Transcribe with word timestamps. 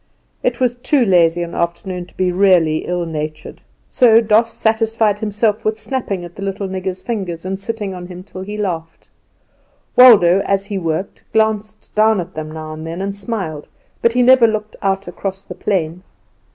It 0.41 0.59
was 0.59 0.73
too 0.73 1.05
lazy 1.05 1.43
an 1.43 1.53
afternoon 1.53 2.07
to 2.07 2.17
be 2.17 2.31
really 2.31 2.85
ill 2.85 3.05
natured, 3.05 3.61
so 3.87 4.19
Doss 4.19 4.51
satisfied 4.51 5.19
himself 5.19 5.63
with 5.63 5.77
snapping 5.79 6.25
at 6.25 6.33
the 6.33 6.41
little 6.41 6.67
nigger's 6.67 7.03
fingers, 7.03 7.45
and 7.45 7.59
sitting 7.59 7.93
on 7.93 8.07
him 8.07 8.23
till 8.23 8.41
he 8.41 8.57
laughed. 8.57 9.09
Waldo, 9.95 10.41
as 10.43 10.65
he 10.65 10.79
worked, 10.79 11.23
glanced 11.33 11.93
down 11.93 12.19
at 12.19 12.33
them 12.33 12.51
now 12.51 12.73
and 12.73 12.87
then, 12.87 12.99
and 12.99 13.15
smiled; 13.15 13.67
but 14.01 14.13
he 14.13 14.23
never 14.23 14.47
looked 14.47 14.75
out 14.81 15.07
across 15.07 15.43
the 15.43 15.53
plain. 15.53 16.01